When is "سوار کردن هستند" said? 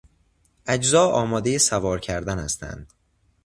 1.59-2.93